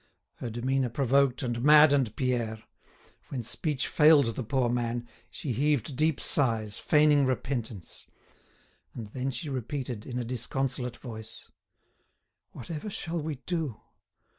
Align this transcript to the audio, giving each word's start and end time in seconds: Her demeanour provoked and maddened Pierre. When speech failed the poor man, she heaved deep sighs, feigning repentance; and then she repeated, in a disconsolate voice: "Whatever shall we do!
Her 0.37 0.49
demeanour 0.49 0.89
provoked 0.89 1.43
and 1.43 1.61
maddened 1.61 2.15
Pierre. 2.15 2.63
When 3.29 3.43
speech 3.43 3.87
failed 3.87 4.35
the 4.35 4.41
poor 4.43 4.67
man, 4.67 5.07
she 5.29 5.51
heaved 5.51 5.95
deep 5.95 6.19
sighs, 6.19 6.79
feigning 6.79 7.27
repentance; 7.27 8.07
and 8.95 9.09
then 9.09 9.29
she 9.29 9.47
repeated, 9.47 10.07
in 10.07 10.17
a 10.17 10.25
disconsolate 10.25 10.97
voice: 10.97 11.51
"Whatever 12.51 12.89
shall 12.89 13.21
we 13.21 13.43
do! 13.45 13.79